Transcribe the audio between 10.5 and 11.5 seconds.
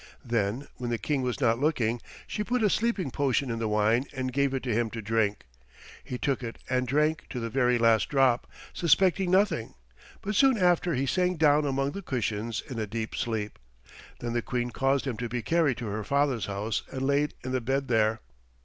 after he sank